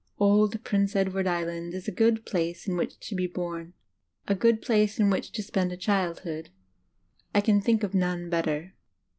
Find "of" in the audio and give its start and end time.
7.83-7.93